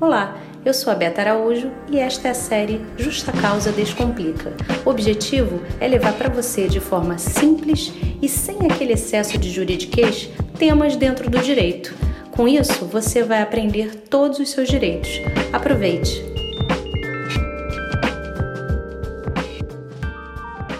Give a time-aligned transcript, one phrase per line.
[0.00, 4.52] Olá, eu sou a Beta Araújo e esta é a série Justa Causa Descomplica.
[4.86, 7.92] O objetivo é levar para você de forma simples
[8.22, 11.96] e sem aquele excesso de juridiquês temas dentro do direito.
[12.30, 15.10] Com isso, você vai aprender todos os seus direitos.
[15.52, 16.22] Aproveite!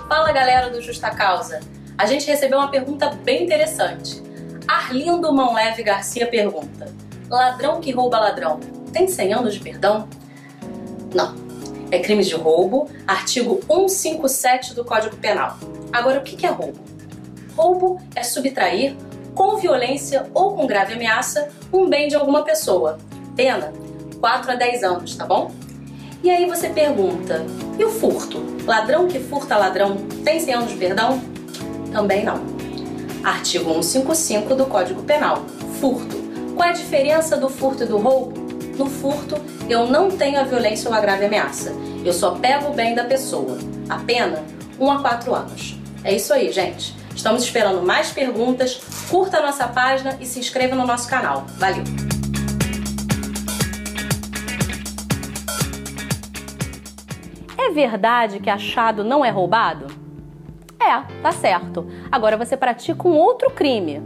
[0.09, 1.59] Fala galera do Justa Causa!
[1.99, 4.23] A gente recebeu uma pergunta bem interessante.
[4.69, 6.87] Arlindo Mão Leve Garcia pergunta:
[7.29, 10.09] Ladrão que rouba ladrão tem 100 anos de perdão?
[11.15, 11.35] Não.
[11.91, 15.57] É crime de roubo, artigo 157 do Código Penal.
[15.93, 16.79] Agora, o que é roubo?
[17.57, 18.95] Roubo é subtrair,
[19.35, 22.99] com violência ou com grave ameaça, um bem de alguma pessoa.
[23.35, 23.73] Pena
[24.21, 25.51] 4 a 10 anos, tá bom?
[26.23, 27.45] E aí você pergunta:
[27.79, 28.43] e o furto?
[28.67, 31.23] Ladrão que furta ladrão tem 100 anos de perdão?
[31.93, 32.41] Também não.
[33.23, 35.45] Artigo 155 do Código Penal.
[35.81, 36.17] Furto.
[36.55, 38.48] Qual é a diferença do furto e do roubo?
[38.79, 39.35] No furto,
[39.69, 41.75] eu não tenho a violência ou a grave ameaça.
[42.05, 43.59] Eu só pego o bem da pessoa.
[43.89, 44.45] A pena,
[44.79, 45.77] 1 um a 4 anos.
[46.05, 46.95] É isso aí, gente.
[47.13, 48.81] Estamos esperando mais perguntas.
[49.11, 51.45] Curta a nossa página e se inscreva no nosso canal.
[51.57, 51.83] Valeu!
[57.59, 59.89] É verdade que achado não é roubado?
[60.79, 61.85] É, tá certo.
[62.13, 64.01] Agora você pratica um outro crime.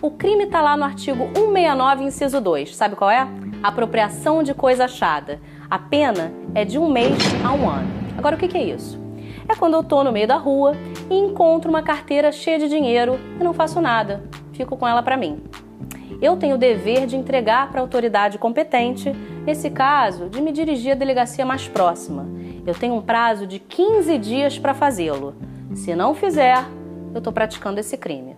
[0.00, 2.74] O crime está lá no artigo 169, inciso 2.
[2.74, 3.28] Sabe qual é?
[3.62, 5.40] Apropriação de coisa achada.
[5.70, 7.88] A pena é de um mês a um ano.
[8.18, 9.00] Agora, o que é isso?
[9.48, 10.74] É quando eu estou no meio da rua
[11.10, 15.16] e encontro uma carteira cheia de dinheiro e não faço nada, fico com ela para
[15.16, 15.42] mim.
[16.20, 19.12] Eu tenho o dever de entregar para a autoridade competente,
[19.44, 22.28] nesse caso, de me dirigir à delegacia mais próxima.
[22.64, 25.34] Eu tenho um prazo de 15 dias para fazê-lo.
[25.74, 26.64] Se não fizer,
[27.12, 28.36] eu estou praticando esse crime.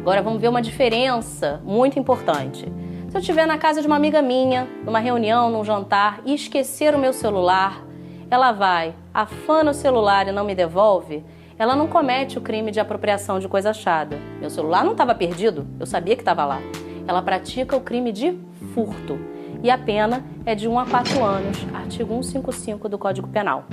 [0.00, 2.66] Agora vamos ver uma diferença muito importante.
[3.10, 6.94] Se eu estiver na casa de uma amiga minha, numa reunião, num jantar e esquecer
[6.94, 7.84] o meu celular,
[8.30, 11.24] ela vai, afana o celular e não me devolve,
[11.58, 14.16] ela não comete o crime de apropriação de coisa achada.
[14.38, 16.60] Meu celular não estava perdido, eu sabia que estava lá.
[17.04, 18.38] Ela pratica o crime de
[18.72, 19.18] furto
[19.60, 23.64] e a pena é de 1 a 4 anos, artigo 155 do Código Penal.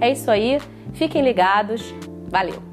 [0.00, 0.60] É isso aí,
[0.92, 1.92] fiquem ligados,
[2.30, 2.67] valeu!